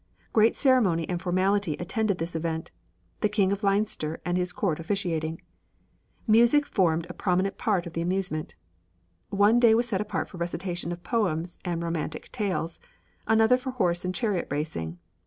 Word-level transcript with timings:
Great 0.33 0.57
ceremony 0.57 1.07
and 1.07 1.21
formality 1.21 1.75
attended 1.75 2.17
this 2.17 2.35
event, 2.35 2.71
the 3.19 3.29
King 3.29 3.51
of 3.51 3.61
Leinster 3.61 4.19
and 4.25 4.35
his 4.35 4.51
court 4.51 4.79
officiating. 4.79 5.39
Music 6.25 6.65
formed 6.65 7.05
a 7.07 7.13
prominent 7.13 7.59
part 7.59 7.85
of 7.85 7.93
the 7.93 8.01
amusement. 8.01 8.55
One 9.29 9.59
day 9.59 9.75
was 9.75 9.87
set 9.87 10.01
apart 10.01 10.27
for 10.27 10.37
recitation 10.37 10.91
of 10.91 11.03
poems 11.03 11.59
and 11.63 11.83
romantic 11.83 12.31
tales, 12.31 12.79
another 13.27 13.57
for 13.57 13.69
horse 13.73 14.03
and 14.03 14.15
chariot 14.15 14.47
racing. 14.49 14.97